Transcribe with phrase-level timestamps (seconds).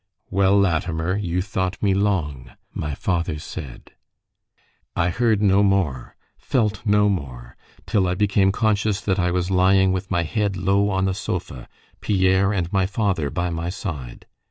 [0.31, 3.91] "Well, Latimer, you thought me long," my father said...
[4.95, 9.91] I heard no more, felt no more, till I became conscious that I was lying
[9.91, 11.69] with my head low on the sofa,
[11.99, 14.25] Pierre, and my father by my side.